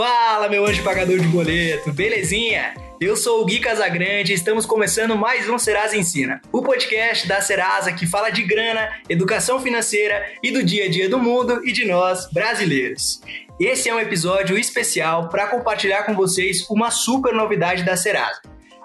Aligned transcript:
Fala, 0.00 0.48
meu 0.48 0.64
anjo 0.64 0.82
pagador 0.82 1.18
de 1.18 1.26
boleto, 1.26 1.92
belezinha? 1.92 2.72
Eu 2.98 3.14
sou 3.18 3.42
o 3.42 3.44
Gui 3.44 3.58
Casagrande 3.58 4.32
e 4.32 4.34
estamos 4.34 4.64
começando 4.64 5.14
mais 5.14 5.46
um 5.46 5.58
Serasa 5.58 5.94
Ensina, 5.94 6.40
o 6.50 6.62
podcast 6.62 7.28
da 7.28 7.42
Serasa 7.42 7.92
que 7.92 8.06
fala 8.06 8.30
de 8.30 8.42
grana, 8.42 8.88
educação 9.10 9.60
financeira 9.60 10.32
e 10.42 10.50
do 10.50 10.62
dia 10.62 10.86
a 10.86 10.88
dia 10.88 11.06
do 11.06 11.18
mundo 11.18 11.60
e 11.66 11.70
de 11.70 11.84
nós, 11.84 12.26
brasileiros. 12.32 13.20
Esse 13.60 13.90
é 13.90 13.94
um 13.94 14.00
episódio 14.00 14.56
especial 14.56 15.28
para 15.28 15.48
compartilhar 15.48 16.04
com 16.04 16.14
vocês 16.14 16.66
uma 16.70 16.90
super 16.90 17.34
novidade 17.34 17.82
da 17.82 17.94
Serasa. 17.94 18.40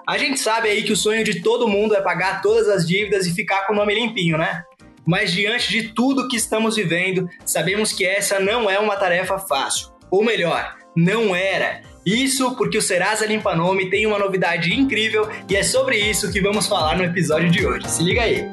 A 0.06 0.18
gente 0.18 0.38
sabe 0.38 0.68
aí 0.68 0.82
que 0.82 0.92
o 0.92 0.96
sonho 0.96 1.24
de 1.24 1.40
todo 1.40 1.66
mundo 1.66 1.96
é 1.96 2.02
pagar 2.02 2.42
todas 2.42 2.68
as 2.68 2.86
dívidas 2.86 3.24
e 3.24 3.34
ficar 3.34 3.66
com 3.66 3.72
o 3.72 3.76
nome 3.76 3.94
limpinho, 3.94 4.36
né? 4.36 4.64
Mas 5.06 5.32
diante 5.32 5.70
de 5.70 5.94
tudo 5.94 6.28
que 6.28 6.36
estamos 6.36 6.76
vivendo, 6.76 7.26
sabemos 7.42 7.90
que 7.90 8.04
essa 8.04 8.38
não 8.38 8.68
é 8.68 8.78
uma 8.78 8.96
tarefa 8.96 9.38
fácil. 9.38 9.96
Ou 10.10 10.22
melhor, 10.22 10.76
não 10.96 11.36
era. 11.36 11.82
Isso 12.04 12.56
porque 12.56 12.78
o 12.78 12.82
Serasa 12.82 13.26
Limpa 13.26 13.54
Nome 13.54 13.90
tem 13.90 14.06
uma 14.06 14.18
novidade 14.18 14.72
incrível 14.72 15.28
e 15.48 15.54
é 15.54 15.62
sobre 15.62 15.98
isso 15.98 16.32
que 16.32 16.40
vamos 16.40 16.66
falar 16.66 16.96
no 16.96 17.04
episódio 17.04 17.50
de 17.50 17.66
hoje. 17.66 17.90
Se 17.90 18.02
liga 18.02 18.22
aí! 18.22 18.46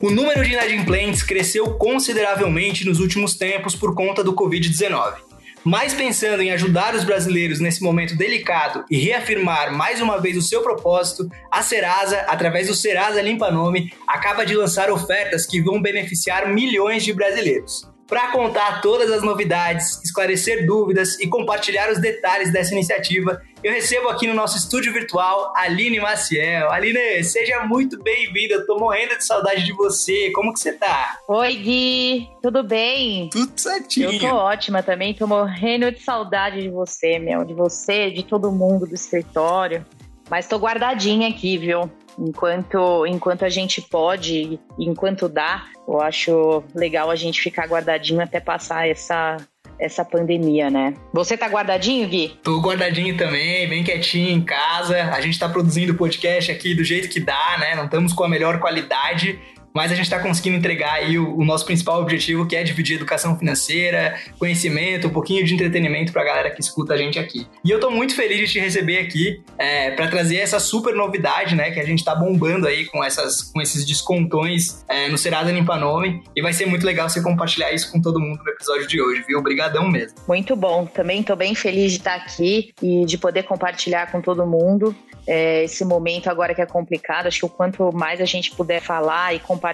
O 0.00 0.10
número 0.10 0.44
de 0.44 0.52
inadimplentes 0.52 1.24
cresceu 1.24 1.74
consideravelmente 1.74 2.86
nos 2.86 3.00
últimos 3.00 3.34
tempos 3.34 3.74
por 3.74 3.96
conta 3.96 4.22
do 4.22 4.32
Covid-19. 4.32 5.27
Mas 5.70 5.92
pensando 5.92 6.40
em 6.40 6.50
ajudar 6.50 6.94
os 6.94 7.04
brasileiros 7.04 7.60
nesse 7.60 7.82
momento 7.82 8.16
delicado 8.16 8.86
e 8.90 8.96
reafirmar 8.96 9.70
mais 9.70 10.00
uma 10.00 10.18
vez 10.18 10.34
o 10.34 10.40
seu 10.40 10.62
propósito, 10.62 11.28
a 11.52 11.60
Serasa, 11.60 12.20
através 12.20 12.68
do 12.68 12.74
Serasa 12.74 13.20
Limpa 13.20 13.50
Nome, 13.50 13.92
acaba 14.06 14.46
de 14.46 14.54
lançar 14.54 14.90
ofertas 14.90 15.44
que 15.44 15.60
vão 15.60 15.82
beneficiar 15.82 16.48
milhões 16.48 17.04
de 17.04 17.12
brasileiros. 17.12 17.86
Para 18.06 18.32
contar 18.32 18.80
todas 18.80 19.12
as 19.12 19.22
novidades, 19.22 20.02
esclarecer 20.02 20.64
dúvidas 20.64 21.20
e 21.20 21.28
compartilhar 21.28 21.92
os 21.92 22.00
detalhes 22.00 22.50
dessa 22.50 22.72
iniciativa, 22.72 23.38
eu 23.62 23.72
recebo 23.72 24.08
aqui 24.08 24.26
no 24.26 24.34
nosso 24.34 24.56
estúdio 24.56 24.92
virtual 24.92 25.52
Aline 25.56 26.00
Maciel. 26.00 26.70
Aline, 26.70 27.22
seja 27.24 27.60
muito 27.64 28.00
bem-vinda. 28.02 28.54
Eu 28.54 28.66
tô 28.66 28.78
morrendo 28.78 29.16
de 29.16 29.24
saudade 29.24 29.64
de 29.64 29.72
você. 29.72 30.30
Como 30.32 30.52
que 30.52 30.60
você 30.60 30.72
tá? 30.72 31.18
Oi, 31.28 31.54
Gui. 31.56 32.28
Tudo 32.42 32.62
bem? 32.62 33.28
Tudo 33.30 33.58
certinho. 33.58 34.12
Eu 34.12 34.18
tô 34.20 34.26
ótima 34.28 34.82
também. 34.82 35.14
Tô 35.14 35.26
morrendo 35.26 35.90
de 35.90 36.00
saudade 36.00 36.62
de 36.62 36.70
você, 36.70 37.18
meu. 37.18 37.44
De 37.44 37.54
você, 37.54 38.10
de 38.10 38.22
todo 38.22 38.52
mundo 38.52 38.86
do 38.86 38.94
escritório. 38.94 39.84
Mas 40.30 40.46
tô 40.46 40.56
guardadinha 40.58 41.28
aqui, 41.28 41.56
viu? 41.58 41.90
enquanto, 42.18 43.06
enquanto 43.06 43.44
a 43.44 43.48
gente 43.48 43.80
pode, 43.80 44.58
enquanto 44.78 45.28
dá, 45.28 45.66
eu 45.86 46.00
acho 46.00 46.64
legal 46.74 47.10
a 47.10 47.16
gente 47.16 47.40
ficar 47.40 47.68
guardadinho 47.68 48.20
até 48.20 48.40
passar 48.40 48.88
essa, 48.88 49.36
essa 49.78 50.04
pandemia, 50.04 50.70
né? 50.70 50.94
Você 51.12 51.36
tá 51.36 51.46
guardadinho, 51.46 52.08
Gui? 52.08 52.36
Tô 52.42 52.60
guardadinho 52.60 53.16
também, 53.16 53.68
bem 53.68 53.84
quietinho 53.84 54.30
em 54.30 54.40
casa. 54.40 55.02
A 55.12 55.20
gente 55.20 55.38
tá 55.38 55.48
produzindo 55.48 55.92
o 55.92 55.96
podcast 55.96 56.50
aqui 56.50 56.74
do 56.74 56.84
jeito 56.84 57.08
que 57.08 57.20
dá, 57.20 57.56
né? 57.58 57.74
Não 57.74 57.84
estamos 57.84 58.12
com 58.12 58.24
a 58.24 58.28
melhor 58.28 58.58
qualidade, 58.58 59.38
mas 59.78 59.92
a 59.92 59.94
gente 59.94 60.06
está 60.06 60.18
conseguindo 60.18 60.56
entregar 60.56 60.94
aí 60.94 61.16
o, 61.16 61.38
o, 61.38 61.44
nosso 61.44 61.64
principal 61.64 62.02
objetivo, 62.02 62.44
que 62.48 62.56
é 62.56 62.64
dividir 62.64 62.96
educação 62.96 63.38
financeira, 63.38 64.18
conhecimento, 64.36 65.06
um 65.06 65.10
pouquinho 65.10 65.44
de 65.44 65.54
entretenimento 65.54 66.12
para 66.12 66.22
a 66.22 66.24
galera 66.24 66.50
que 66.50 66.60
escuta 66.60 66.94
a 66.94 66.96
gente 66.96 67.16
aqui. 67.16 67.46
E 67.64 67.70
eu 67.70 67.76
estou 67.76 67.88
muito 67.88 68.12
feliz 68.12 68.40
de 68.40 68.54
te 68.54 68.58
receber 68.58 68.98
aqui 68.98 69.40
é, 69.56 69.92
para 69.92 70.08
trazer 70.08 70.38
essa 70.38 70.58
super 70.58 70.92
novidade, 70.96 71.54
né, 71.54 71.70
que 71.70 71.78
a 71.78 71.84
gente 71.84 72.00
está 72.00 72.12
bombando 72.12 72.66
aí 72.66 72.86
com, 72.86 73.04
essas, 73.04 73.40
com 73.40 73.62
esses 73.62 73.86
descontões 73.86 74.84
é, 74.88 75.08
no 75.08 75.16
Serasa 75.16 75.52
Limpa 75.52 75.76
Nome, 75.76 76.24
e 76.34 76.42
vai 76.42 76.52
ser 76.52 76.66
muito 76.66 76.84
legal 76.84 77.08
você 77.08 77.22
compartilhar 77.22 77.72
isso 77.72 77.92
com 77.92 78.02
todo 78.02 78.18
mundo 78.18 78.42
no 78.44 78.50
episódio 78.50 78.88
de 78.88 79.00
hoje, 79.00 79.22
viu? 79.28 79.38
Obrigadão 79.38 79.88
mesmo. 79.88 80.18
Muito 80.26 80.56
bom, 80.56 80.86
também 80.86 81.20
estou 81.20 81.36
bem 81.36 81.54
feliz 81.54 81.92
de 81.92 81.98
estar 81.98 82.16
aqui 82.16 82.72
e 82.82 83.04
de 83.04 83.16
poder 83.16 83.44
compartilhar 83.44 84.10
com 84.10 84.20
todo 84.20 84.44
mundo 84.44 84.92
é, 85.28 85.64
esse 85.64 85.84
momento 85.84 86.30
agora 86.30 86.54
que 86.54 86.62
é 86.62 86.66
complicado. 86.66 87.26
Acho 87.26 87.40
que 87.40 87.46
o 87.46 87.50
quanto 87.50 87.92
mais 87.92 88.18
a 88.18 88.24
gente 88.24 88.50
puder 88.52 88.80
falar 88.80 89.34
e 89.34 89.38
compartilhar, 89.38 89.67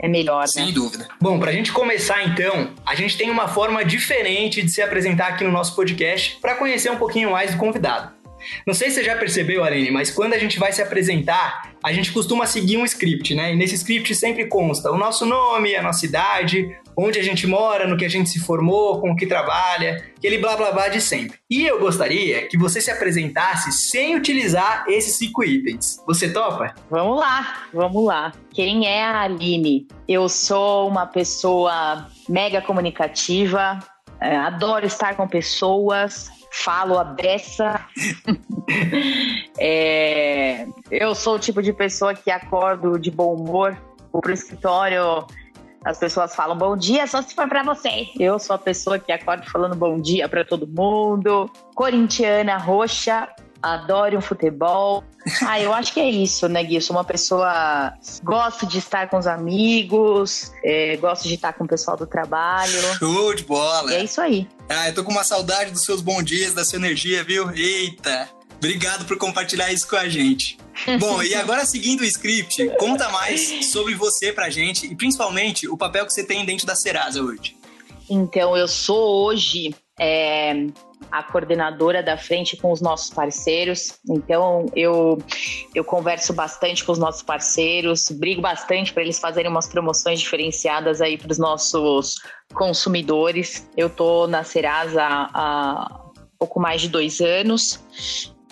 é 0.00 0.08
melhor, 0.08 0.42
né? 0.42 0.46
Sem 0.46 0.72
dúvida. 0.72 1.08
Bom, 1.20 1.38
para 1.38 1.50
a 1.50 1.52
gente 1.52 1.72
começar 1.72 2.22
então, 2.22 2.70
a 2.86 2.94
gente 2.94 3.16
tem 3.16 3.30
uma 3.30 3.48
forma 3.48 3.84
diferente 3.84 4.62
de 4.62 4.70
se 4.70 4.80
apresentar 4.80 5.28
aqui 5.28 5.44
no 5.44 5.50
nosso 5.50 5.74
podcast 5.74 6.38
para 6.40 6.54
conhecer 6.54 6.90
um 6.90 6.96
pouquinho 6.96 7.32
mais 7.32 7.52
do 7.52 7.58
convidado. 7.58 8.12
Não 8.66 8.74
sei 8.74 8.88
se 8.88 8.96
você 8.96 9.04
já 9.04 9.16
percebeu, 9.16 9.64
Aline, 9.64 9.90
mas 9.90 10.10
quando 10.10 10.34
a 10.34 10.38
gente 10.38 10.58
vai 10.58 10.72
se 10.72 10.80
apresentar, 10.80 11.67
a 11.88 11.92
gente 11.92 12.12
costuma 12.12 12.46
seguir 12.46 12.76
um 12.76 12.84
script, 12.84 13.34
né? 13.34 13.52
E 13.52 13.56
nesse 13.56 13.74
script 13.76 14.14
sempre 14.14 14.46
consta 14.46 14.92
o 14.92 14.98
nosso 14.98 15.24
nome, 15.24 15.74
a 15.74 15.82
nossa 15.82 16.04
idade, 16.04 16.76
onde 16.94 17.18
a 17.18 17.22
gente 17.22 17.46
mora, 17.46 17.86
no 17.86 17.96
que 17.96 18.04
a 18.04 18.10
gente 18.10 18.28
se 18.28 18.38
formou, 18.38 19.00
com 19.00 19.12
o 19.12 19.16
que 19.16 19.26
trabalha, 19.26 20.04
aquele 20.16 20.36
blá 20.36 20.54
blá 20.54 20.70
blá 20.70 20.88
de 20.88 21.00
sempre. 21.00 21.38
E 21.50 21.66
eu 21.66 21.80
gostaria 21.80 22.46
que 22.46 22.58
você 22.58 22.80
se 22.80 22.90
apresentasse 22.90 23.72
sem 23.72 24.14
utilizar 24.16 24.84
esses 24.86 25.16
cinco 25.16 25.42
itens. 25.42 26.02
Você 26.06 26.30
topa? 26.30 26.74
Vamos 26.90 27.18
lá, 27.18 27.64
vamos 27.72 28.04
lá. 28.04 28.32
Quem 28.52 28.86
é 28.86 29.02
a 29.02 29.22
Aline? 29.22 29.88
Eu 30.06 30.28
sou 30.28 30.88
uma 30.88 31.06
pessoa 31.06 32.06
mega 32.28 32.60
comunicativa, 32.60 33.78
é, 34.20 34.36
adoro 34.36 34.84
estar 34.84 35.16
com 35.16 35.26
pessoas, 35.26 36.28
falo 36.62 36.98
a 36.98 37.04
beça. 37.04 37.80
é, 39.58 40.66
eu 40.90 41.14
sou 41.14 41.36
o 41.36 41.38
tipo 41.38 41.62
de 41.62 41.72
pessoa 41.72 42.14
que 42.14 42.30
acordo 42.30 42.98
de 42.98 43.10
bom 43.10 43.34
humor, 43.34 43.76
vou 44.12 44.20
pro 44.20 44.32
escritório, 44.32 45.26
as 45.84 45.98
pessoas 45.98 46.34
falam 46.34 46.56
bom 46.56 46.76
dia 46.76 47.06
só 47.06 47.22
se 47.22 47.34
for 47.34 47.48
para 47.48 47.62
você. 47.62 48.08
Eu 48.18 48.38
sou 48.38 48.56
a 48.56 48.58
pessoa 48.58 48.98
que 48.98 49.12
acorda 49.12 49.44
falando 49.44 49.76
bom 49.76 50.00
dia 50.00 50.28
para 50.28 50.44
todo 50.44 50.66
mundo. 50.66 51.50
Corintiana 51.74 52.58
roxa, 52.58 53.28
adoro 53.62 54.18
um 54.18 54.20
futebol. 54.20 55.04
Ah, 55.42 55.60
eu 55.60 55.74
acho 55.74 55.92
que 55.92 56.00
é 56.00 56.08
isso, 56.08 56.48
né, 56.48 56.64
Gui? 56.64 56.76
Eu 56.76 56.80
sou 56.80 56.96
uma 56.96 57.04
pessoa. 57.04 57.92
Gosto 58.22 58.66
de 58.66 58.78
estar 58.78 59.10
com 59.10 59.18
os 59.18 59.26
amigos, 59.26 60.50
é, 60.64 60.96
gosto 60.96 61.28
de 61.28 61.34
estar 61.34 61.52
com 61.52 61.64
o 61.64 61.68
pessoal 61.68 61.98
do 61.98 62.06
trabalho. 62.06 62.80
Show 62.98 63.34
de 63.34 63.44
bola! 63.44 63.92
E 63.92 63.96
é 63.96 64.04
isso 64.04 64.22
aí. 64.22 64.48
Ah, 64.70 64.88
eu 64.88 64.94
tô 64.94 65.04
com 65.04 65.12
uma 65.12 65.24
saudade 65.24 65.70
dos 65.70 65.84
seus 65.84 66.00
bons 66.00 66.24
dias, 66.24 66.54
da 66.54 66.64
sua 66.64 66.78
energia, 66.78 67.22
viu? 67.22 67.50
Eita! 67.50 68.26
Obrigado 68.56 69.04
por 69.04 69.18
compartilhar 69.18 69.70
isso 69.70 69.86
com 69.86 69.96
a 69.96 70.08
gente. 70.08 70.56
Bom, 70.98 71.22
e 71.22 71.34
agora 71.34 71.66
seguindo 71.66 72.00
o 72.00 72.04
script, 72.04 72.70
conta 72.78 73.08
mais 73.10 73.66
sobre 73.70 73.94
você 73.94 74.32
pra 74.32 74.48
gente 74.48 74.86
e 74.86 74.96
principalmente 74.96 75.68
o 75.68 75.76
papel 75.76 76.06
que 76.06 76.12
você 76.12 76.24
tem 76.24 76.44
dentro 76.44 76.66
da 76.66 76.74
Serasa 76.74 77.22
hoje. 77.22 77.56
Então, 78.08 78.56
eu 78.56 78.66
sou 78.66 79.26
hoje 79.26 79.74
é, 79.98 80.66
a 81.10 81.22
coordenadora 81.22 82.02
da 82.02 82.16
frente 82.16 82.56
com 82.56 82.70
os 82.72 82.80
nossos 82.80 83.10
parceiros. 83.10 83.98
Então, 84.08 84.66
eu, 84.74 85.18
eu 85.74 85.84
converso 85.84 86.32
bastante 86.32 86.84
com 86.84 86.92
os 86.92 86.98
nossos 86.98 87.22
parceiros, 87.22 88.08
brigo 88.10 88.40
bastante 88.40 88.92
para 88.92 89.02
eles 89.02 89.18
fazerem 89.18 89.50
umas 89.50 89.66
promoções 89.66 90.20
diferenciadas 90.20 91.00
aí 91.00 91.18
para 91.18 91.32
os 91.32 91.38
nossos 91.38 92.16
consumidores. 92.54 93.68
Eu 93.76 93.90
tô 93.90 94.26
na 94.26 94.44
Serasa 94.44 95.02
há 95.02 96.04
pouco 96.38 96.60
mais 96.60 96.80
de 96.80 96.88
dois 96.88 97.20
anos 97.20 97.80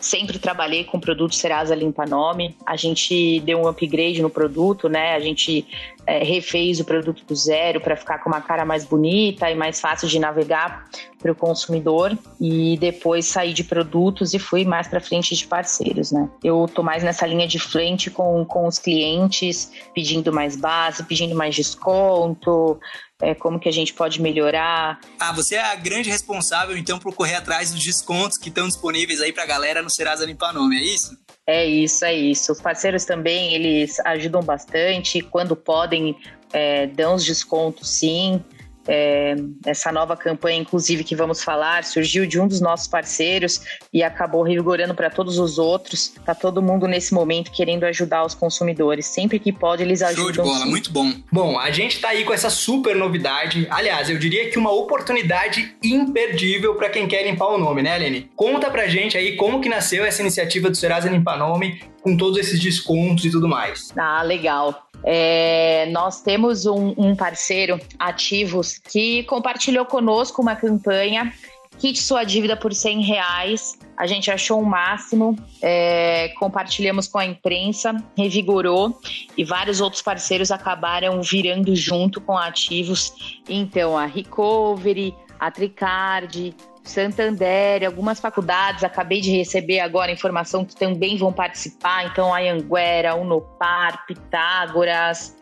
sempre 0.01 0.39
trabalhei 0.39 0.85
com 0.85 1.01
produto 1.01 1.35
Serasa 1.35 1.75
Limpa 1.75 2.05
Nome. 2.07 2.57
A 2.65 2.77
gente 2.77 3.41
deu 3.41 3.59
um 3.59 3.69
upgrade 3.69 4.21
no 4.23 4.31
produto, 4.31 4.89
né? 4.89 5.15
A 5.15 5.21
gente 5.21 5.67
é, 6.07 6.23
refez 6.23 6.81
o 6.81 6.85
produto 6.85 7.25
do 7.25 7.35
zero 7.35 7.81
para 7.81 7.97
ficar 7.97 8.19
com 8.19 8.29
uma 8.29 8.41
cara 8.41 8.65
mais 8.65 8.85
bonita 8.85 9.51
e 9.51 9.55
mais 9.55 9.81
fácil 9.81 10.09
de 10.09 10.19
navegar 10.19 10.85
para 11.19 11.33
o 11.33 11.35
consumidor. 11.35 12.17
E 12.41 12.77
depois 12.79 13.27
saí 13.27 13.53
de 13.53 13.65
produtos 13.65 14.35
e 14.35 14.39
fui 14.39 14.65
mais 14.65 14.87
para 14.87 15.01
frente 15.01 15.35
de 15.35 15.47
parceiros, 15.47 16.13
né? 16.13 16.29
Eu 16.45 16.69
tô 16.73 16.83
mais 16.83 17.03
nessa 17.03 17.27
linha 17.27 17.49
de 17.49 17.59
frente 17.59 18.11
com, 18.11 18.45
com 18.45 18.67
os 18.67 18.79
clientes, 18.79 19.73
pedindo 19.95 20.33
mais 20.33 20.57
base, 20.57 21.03
pedindo 21.05 21.35
mais 21.35 21.55
desconto, 21.55 22.79
é, 23.21 23.35
como 23.35 23.59
que 23.59 23.69
a 23.69 23.73
gente 23.73 23.95
pode 23.95 24.21
melhorar. 24.21 25.01
Ah, 25.19 25.33
você 25.33 25.55
é 25.55 25.63
a 25.63 25.75
grande 25.75 26.11
responsável, 26.11 26.77
então, 26.77 26.99
por 26.99 27.15
correr 27.15 27.37
atrás 27.37 27.71
dos 27.71 27.83
descontos 27.83 28.37
que 28.37 28.49
estão 28.49 28.67
disponíveis 28.67 29.21
aí 29.21 29.33
para 29.33 29.45
a 29.45 29.47
galera 29.47 29.83
no 29.83 29.91
Serasa 29.91 30.27
Limpa 30.27 30.53
Nome, 30.53 30.77
é 30.77 30.83
isso? 30.83 31.17
É 31.47 31.65
isso, 31.65 32.05
é 32.05 32.15
isso. 32.15 32.53
Os 32.53 32.61
parceiros 32.61 33.05
também, 33.05 33.55
eles 33.55 34.01
ajudam 34.01 34.43
bastante. 34.43 35.21
Quando 35.21 35.55
podem, 35.55 36.17
é, 36.53 36.87
dão 36.89 37.15
os 37.15 37.25
descontos, 37.25 37.89
sim. 37.89 38.45
É, 38.89 39.35
essa 39.65 39.91
nova 39.91 40.17
campanha, 40.17 40.59
inclusive, 40.59 41.05
que 41.05 41.17
vamos 41.17 41.43
falar, 41.43 41.85
surgiu 41.85 42.27
de 42.27 42.41
um 42.41 42.47
dos 42.47 42.61
nossos 42.61 42.87
parceiros 42.87 43.61
e 43.93 44.03
acabou 44.03 44.43
revigorando 44.43 44.95
para 44.95 45.11
todos 45.11 45.39
os 45.39 45.59
outros. 45.59 46.15
Tá 46.25 46.35
todo 46.35 46.63
mundo 46.63 46.87
nesse 46.87 47.13
momento 47.13 47.51
querendo 47.51 47.85
ajudar 47.85 48.25
os 48.25 48.35
consumidores. 48.35 49.07
Sempre 49.07 49.39
que 49.39 49.53
pode, 49.53 49.83
eles 49.83 50.03
ajudam. 50.03 50.35
Show 50.35 50.45
de 50.45 50.51
bola, 50.51 50.65
sim. 50.65 50.71
muito 50.71 50.93
bom. 50.93 51.13
Bom, 51.31 51.59
a 51.59 51.71
gente 51.71 52.01
tá 52.01 52.09
aí 52.09 52.25
com 52.25 52.33
essa 52.33 52.51
super 52.51 52.95
novidade. 52.95 53.67
Aliás, 53.71 54.09
eu 54.11 54.19
diria 54.19 54.51
que 54.51 54.59
uma 54.59 54.73
oportunidade 54.73 55.75
imperdível 55.83 56.75
para 56.75 56.89
quem 56.89 57.07
quer 57.07 57.25
limpar 57.25 57.49
o 57.49 57.59
nome, 57.59 57.83
né, 57.83 57.95
Aline? 57.95 58.31
Conta 58.37 58.71
pra 58.71 58.87
gente 58.87 59.17
aí 59.17 59.37
como 59.37 59.61
que 59.61 59.69
nasceu 59.69 60.05
essa 60.05 60.23
iniciativa 60.23 60.71
do 60.71 60.77
Serasa 60.77 61.09
Limpar 61.09 61.39
Nome 61.39 61.81
com 62.07 62.17
todos 62.17 62.39
esses 62.39 62.61
descontos 62.61 63.25
e 63.25 63.31
tudo 63.33 63.49
mais. 63.49 63.93
Ah, 63.97 64.23
legal. 64.23 64.86
É, 65.09 65.87
nós 65.93 66.21
temos 66.21 66.67
um, 66.67 66.93
um 66.99 67.15
parceiro, 67.15 67.81
Ativos, 67.97 68.79
que 68.79 69.23
compartilhou 69.23 69.87
conosco 69.87 70.43
uma 70.43 70.57
campanha 70.57 71.33
Quite 71.79 72.03
sua 72.03 72.25
dívida 72.25 72.57
por 72.57 72.73
100 72.73 73.03
reais. 73.03 73.79
A 73.97 74.07
gente 74.07 74.31
achou 74.31 74.59
o 74.59 74.63
um 74.63 74.65
máximo, 74.65 75.37
é, 75.61 76.29
compartilhamos 76.39 77.07
com 77.07 77.19
a 77.19 77.27
imprensa, 77.27 77.95
revigorou 78.17 78.99
e 79.37 79.45
vários 79.45 79.81
outros 79.81 80.01
parceiros 80.01 80.51
acabaram 80.51 81.21
virando 81.21 81.75
junto 81.77 82.21
com 82.21 82.37
ativos. 82.37 83.41
Então, 83.49 83.97
a 83.97 84.07
Recovery, 84.07 85.15
a 85.39 85.51
Tricard, 85.51 86.55
Santander, 86.89 87.85
algumas 87.85 88.21
faculdades, 88.21 88.85
acabei 88.85 89.21
de 89.21 89.31
receber 89.31 89.81
agora 89.81 90.11
informação 90.11 90.65
que 90.65 90.75
também 90.75 91.17
vão 91.17 91.33
participar, 91.33 92.07
então 92.07 92.33
a 92.33 92.41
Anguera, 92.41 93.15
Unopar, 93.15 94.07
Pitágoras, 94.07 95.37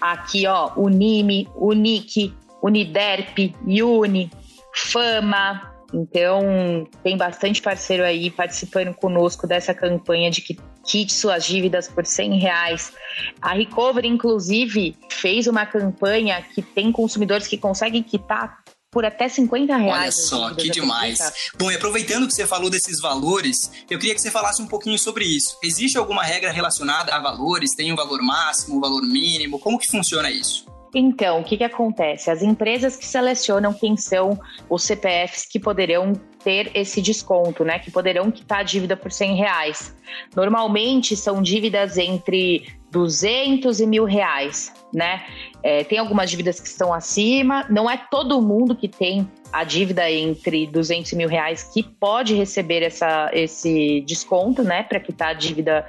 aqui 0.00 0.46
ó, 0.46 0.72
Unime, 0.76 1.48
Unic, 1.56 2.34
Uniderp, 2.62 3.54
Uni, 3.64 4.30
Fama. 4.74 5.72
Então, 5.94 6.86
tem 7.02 7.16
bastante 7.16 7.62
parceiro 7.62 8.02
aí 8.02 8.30
participando 8.30 8.92
conosco 8.92 9.46
dessa 9.46 9.72
campanha 9.72 10.30
de 10.30 10.40
que 10.40 10.58
quite 10.82 11.12
suas 11.12 11.44
dívidas 11.44 11.88
por 11.88 12.04
100 12.06 12.38
reais. 12.38 12.92
A 13.40 13.54
Recovery, 13.54 14.08
inclusive, 14.08 14.96
fez 15.10 15.46
uma 15.46 15.66
campanha 15.66 16.42
que 16.54 16.62
tem 16.62 16.92
consumidores 16.92 17.46
que 17.46 17.56
conseguem 17.56 18.02
quitar 18.02 18.62
por 18.90 19.04
até 19.04 19.28
50 19.28 19.76
reais. 19.76 20.00
Olha 20.00 20.12
só, 20.12 20.54
que 20.54 20.70
demais. 20.70 21.18
Bom, 21.58 21.70
e 21.70 21.74
aproveitando 21.74 22.26
que 22.26 22.34
você 22.34 22.46
falou 22.46 22.70
desses 22.70 23.00
valores, 23.00 23.70
eu 23.90 23.98
queria 23.98 24.14
que 24.14 24.20
você 24.20 24.30
falasse 24.30 24.62
um 24.62 24.66
pouquinho 24.66 24.98
sobre 24.98 25.24
isso. 25.24 25.58
Existe 25.62 25.98
alguma 25.98 26.22
regra 26.22 26.50
relacionada 26.50 27.14
a 27.14 27.18
valores? 27.18 27.74
Tem 27.74 27.92
um 27.92 27.96
valor 27.96 28.22
máximo, 28.22 28.76
um 28.76 28.80
valor 28.80 29.02
mínimo? 29.02 29.58
Como 29.58 29.78
que 29.78 29.90
funciona 29.90 30.30
isso? 30.30 30.66
Então, 30.94 31.40
o 31.40 31.44
que, 31.44 31.58
que 31.58 31.64
acontece? 31.64 32.30
As 32.30 32.42
empresas 32.42 32.96
que 32.96 33.04
selecionam 33.04 33.74
quem 33.74 33.98
são 33.98 34.38
os 34.68 34.82
CPFs 34.82 35.44
que 35.44 35.60
poderão 35.60 36.14
ter 36.42 36.70
esse 36.74 37.02
desconto, 37.02 37.64
né? 37.64 37.78
Que 37.78 37.90
poderão 37.90 38.30
quitar 38.30 38.60
a 38.60 38.62
dívida 38.62 38.96
por 38.96 39.12
100 39.12 39.36
reais. 39.36 39.94
Normalmente 40.34 41.14
são 41.14 41.42
dívidas 41.42 41.98
entre 41.98 42.66
200 42.90 43.80
e 43.80 43.86
mil 43.86 44.04
reais, 44.04 44.72
né? 44.92 45.24
É, 45.62 45.84
tem 45.84 45.98
algumas 45.98 46.30
dívidas 46.30 46.60
que 46.60 46.68
estão 46.68 46.92
acima, 46.92 47.66
não 47.68 47.90
é 47.90 47.96
todo 48.10 48.40
mundo 48.40 48.74
que 48.74 48.88
tem 48.88 49.28
a 49.52 49.64
dívida 49.64 50.10
entre 50.10 50.66
200 50.66 51.12
mil 51.14 51.28
reais 51.28 51.64
que 51.72 51.82
pode 51.82 52.34
receber 52.34 52.82
essa, 52.82 53.30
esse 53.32 54.00
desconto, 54.02 54.62
né, 54.62 54.82
para 54.82 55.00
quitar 55.00 55.28
a 55.30 55.32
dívida 55.32 55.86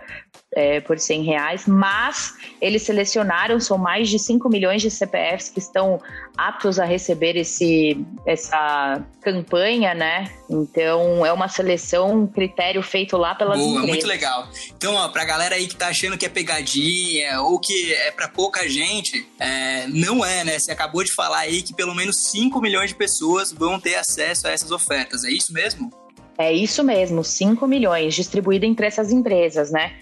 é, 0.57 0.81
por 0.81 0.98
100 0.98 1.24
reais, 1.24 1.68
mas 1.68 2.33
eles 2.59 2.81
selecionaram, 2.81 3.59
são 3.59 3.77
mais 3.77 4.09
de 4.09 4.18
5 4.18 4.50
milhões 4.50 4.81
de 4.81 4.89
CPFs 4.89 5.50
que 5.50 5.59
estão 5.59 6.01
aptos 6.36 6.80
a 6.80 6.86
receber 6.86 7.38
esse, 7.38 8.04
essa 8.25 9.04
campanha, 9.21 9.94
né? 9.94 10.31
Então 10.50 11.24
é 11.24 11.31
uma 11.31 11.48
seleção, 11.48 12.24
um 12.24 12.27
critério 12.27 12.81
feito 12.81 13.15
lá 13.18 13.36
pelas 13.36 13.59
Boa, 13.59 13.69
empresas. 13.69 13.89
muito 13.89 14.07
legal. 14.07 14.50
Então, 14.75 14.95
ó, 14.95 15.07
pra 15.09 15.24
galera 15.25 15.54
aí 15.54 15.68
que 15.68 15.75
tá 15.75 15.89
achando 15.89 16.18
que 16.18 16.25
é 16.25 16.30
pegadinha 16.30 17.39
ou 17.42 17.59
que 17.59 17.94
é 17.94 18.09
para 18.09 18.27
pouca 18.27 18.68
gente, 18.68 19.27
é, 19.39 19.86
não 19.88 20.25
é, 20.25 20.44
né? 20.44 20.57
Você 20.57 20.71
acabou 20.71 21.04
de 21.04 21.13
falar 21.13 21.39
aí 21.39 21.62
que 21.62 21.74
pelo 21.74 21.94
menos 21.94 22.31
5 22.31 22.59
milhões 22.59 22.89
de 22.89 22.95
pessoas 22.95 23.51
vão 23.51 23.80
ter 23.80 23.94
acesso 23.94 24.48
a 24.48 24.51
essas 24.51 24.71
ofertas, 24.71 25.24
é 25.24 25.30
isso 25.30 25.54
mesmo? 25.54 25.92
É 26.39 26.51
isso 26.54 26.83
mesmo, 26.83 27.24
5 27.24 27.68
milhões 27.68 28.13
distribuído 28.13 28.65
entre 28.65 28.86
essas 28.86 29.12
empresas, 29.12 29.71
né? 29.71 29.94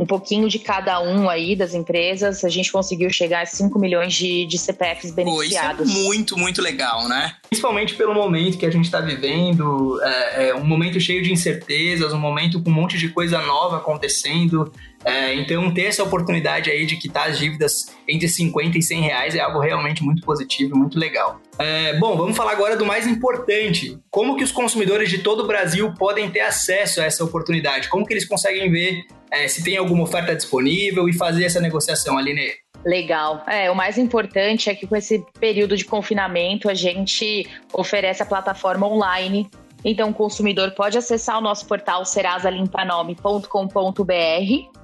Um 0.00 0.06
pouquinho 0.06 0.48
de 0.48 0.58
cada 0.58 0.98
um 1.02 1.28
aí 1.28 1.54
das 1.54 1.74
empresas, 1.74 2.42
a 2.42 2.48
gente 2.48 2.72
conseguiu 2.72 3.10
chegar 3.10 3.42
a 3.42 3.46
5 3.46 3.78
milhões 3.78 4.14
de, 4.14 4.46
de 4.46 4.56
CPFs 4.56 5.10
beneficiados. 5.10 5.86
Pô, 5.86 5.92
isso 5.92 6.00
é 6.00 6.04
muito, 6.04 6.38
muito 6.38 6.62
legal, 6.62 7.06
né? 7.06 7.34
Principalmente 7.50 7.94
pelo 7.94 8.14
momento 8.14 8.56
que 8.56 8.64
a 8.64 8.70
gente 8.70 8.86
está 8.86 8.98
vivendo, 8.98 10.00
é, 10.02 10.48
é, 10.48 10.54
um 10.54 10.64
momento 10.64 10.98
cheio 10.98 11.22
de 11.22 11.30
incertezas, 11.30 12.14
um 12.14 12.18
momento 12.18 12.62
com 12.62 12.70
um 12.70 12.72
monte 12.72 12.96
de 12.96 13.10
coisa 13.10 13.42
nova 13.42 13.76
acontecendo. 13.76 14.72
É, 15.04 15.34
então, 15.34 15.70
ter 15.72 15.84
essa 15.84 16.02
oportunidade 16.02 16.70
aí 16.70 16.86
de 16.86 16.96
quitar 16.96 17.28
as 17.28 17.38
dívidas 17.38 17.94
entre 18.08 18.26
50 18.26 18.78
e 18.78 18.82
100 18.82 19.02
reais 19.02 19.34
é 19.34 19.40
algo 19.40 19.60
realmente 19.60 20.02
muito 20.02 20.22
positivo, 20.22 20.74
muito 20.74 20.98
legal. 20.98 21.42
É, 21.58 21.98
bom, 21.98 22.16
vamos 22.16 22.34
falar 22.34 22.52
agora 22.52 22.74
do 22.74 22.86
mais 22.86 23.06
importante. 23.06 23.98
Como 24.10 24.34
que 24.34 24.44
os 24.44 24.50
consumidores 24.50 25.10
de 25.10 25.18
todo 25.18 25.44
o 25.44 25.46
Brasil 25.46 25.92
podem 25.98 26.30
ter 26.30 26.40
acesso 26.40 27.02
a 27.02 27.04
essa 27.04 27.22
oportunidade? 27.22 27.90
Como 27.90 28.06
que 28.06 28.14
eles 28.14 28.26
conseguem 28.26 28.70
ver 28.70 29.04
é, 29.32 29.48
se 29.48 29.62
tem 29.62 29.76
alguma 29.76 30.04
oferta 30.04 30.34
disponível 30.34 31.08
e 31.08 31.12
fazer 31.12 31.44
essa 31.44 31.60
negociação, 31.60 32.18
Aline? 32.18 32.50
Legal. 32.84 33.44
É, 33.46 33.70
o 33.70 33.74
mais 33.74 33.98
importante 33.98 34.70
é 34.70 34.74
que 34.74 34.86
com 34.86 34.96
esse 34.96 35.22
período 35.38 35.76
de 35.76 35.84
confinamento 35.84 36.70
a 36.70 36.74
gente 36.74 37.46
oferece 37.72 38.22
a 38.22 38.26
plataforma 38.26 38.86
online. 38.86 39.50
Então 39.84 40.10
o 40.10 40.14
consumidor 40.14 40.72
pode 40.72 40.96
acessar 40.96 41.38
o 41.38 41.40
nosso 41.40 41.66
portal 41.66 42.04
serasalimpanome.com.br. 42.04 44.80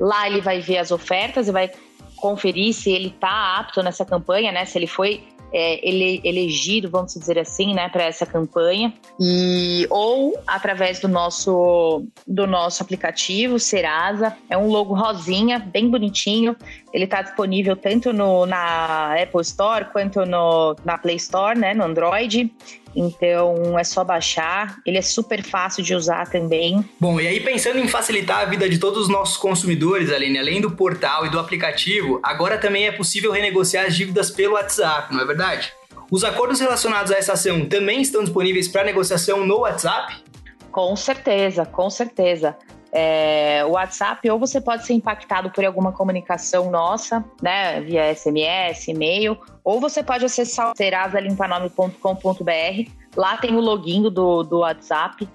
Lá 0.00 0.26
ele 0.26 0.40
vai 0.40 0.60
ver 0.60 0.78
as 0.78 0.90
ofertas 0.90 1.48
e 1.48 1.52
vai 1.52 1.70
conferir 2.16 2.72
se 2.72 2.90
ele 2.90 3.08
está 3.08 3.58
apto 3.58 3.82
nessa 3.82 4.04
campanha, 4.04 4.50
né? 4.50 4.64
Se 4.64 4.78
ele 4.78 4.86
foi 4.86 5.22
é, 5.52 5.86
ele, 5.86 6.20
elegido, 6.24 6.90
vamos 6.90 7.14
dizer 7.14 7.38
assim, 7.38 7.74
né, 7.74 7.88
para 7.88 8.04
essa 8.04 8.26
campanha. 8.26 8.92
E 9.20 9.86
ou 9.90 10.36
através 10.46 11.00
do 11.00 11.08
nosso 11.08 12.04
do 12.26 12.46
nosso 12.46 12.82
aplicativo 12.82 13.58
Serasa, 13.58 14.36
é 14.48 14.56
um 14.56 14.68
logo 14.68 14.94
rosinha, 14.94 15.58
bem 15.58 15.88
bonitinho. 15.88 16.56
Ele 16.92 17.04
está 17.04 17.22
disponível 17.22 17.76
tanto 17.76 18.12
no, 18.12 18.46
na 18.46 19.14
Apple 19.20 19.42
Store 19.42 19.86
quanto 19.86 20.24
no, 20.24 20.76
na 20.84 20.98
Play 20.98 21.16
Store, 21.16 21.58
né, 21.58 21.74
no 21.74 21.84
Android. 21.84 22.52
Então 22.94 23.78
é 23.78 23.84
só 23.84 24.04
baixar, 24.04 24.78
ele 24.86 24.98
é 24.98 25.02
super 25.02 25.42
fácil 25.42 25.82
de 25.82 25.94
usar 25.94 26.28
também. 26.28 26.84
Bom, 27.00 27.20
e 27.20 27.26
aí 27.26 27.40
pensando 27.40 27.78
em 27.78 27.88
facilitar 27.88 28.40
a 28.40 28.44
vida 28.44 28.68
de 28.68 28.78
todos 28.78 29.02
os 29.02 29.08
nossos 29.08 29.36
consumidores, 29.36 30.12
Aline, 30.12 30.38
além 30.38 30.60
do 30.60 30.70
portal 30.70 31.26
e 31.26 31.30
do 31.30 31.38
aplicativo, 31.38 32.20
agora 32.22 32.58
também 32.58 32.86
é 32.86 32.92
possível 32.92 33.32
renegociar 33.32 33.86
as 33.86 33.96
dívidas 33.96 34.30
pelo 34.30 34.54
WhatsApp, 34.54 35.12
não 35.12 35.20
é 35.20 35.24
verdade? 35.24 35.72
Os 36.10 36.22
acordos 36.22 36.60
relacionados 36.60 37.10
a 37.10 37.16
essa 37.16 37.32
ação 37.32 37.66
também 37.66 38.00
estão 38.00 38.22
disponíveis 38.22 38.68
para 38.68 38.84
negociação 38.84 39.44
no 39.44 39.60
WhatsApp? 39.60 40.22
Com 40.70 40.94
certeza, 40.96 41.64
com 41.64 41.88
certeza 41.88 42.56
é, 42.96 43.64
o 43.66 43.72
WhatsApp, 43.72 44.30
ou 44.30 44.38
você 44.38 44.60
pode 44.60 44.86
ser 44.86 44.92
impactado 44.92 45.50
por 45.50 45.64
alguma 45.64 45.90
comunicação 45.90 46.70
nossa, 46.70 47.24
né, 47.42 47.80
via 47.80 48.14
SMS, 48.14 48.86
e-mail, 48.86 49.36
ou 49.64 49.80
você 49.80 50.00
pode 50.00 50.24
acessar 50.24 50.70
o 50.70 50.76
serasalimpanome.com.br. 50.76 52.90
Lá 53.16 53.36
tem 53.36 53.56
o 53.56 53.60
login 53.60 54.02
do, 54.02 54.44
do 54.44 54.60
WhatsApp. 54.60 55.28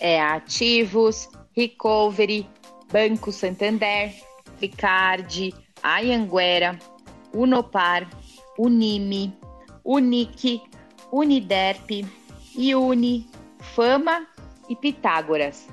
é 0.00 0.20
Ativos, 0.20 1.28
Recovery, 1.54 2.48
Banco 2.90 3.30
Santander, 3.30 4.12
Africard, 4.54 5.54
Ayanguera, 5.82 6.78
Unopar, 7.34 8.08
Unime, 8.58 9.36
Unique, 9.84 10.62
Uniderp, 11.12 12.06
Iuni, 12.56 13.28
Fama 13.74 14.26
e 14.68 14.74
Pitágoras. 14.74 15.68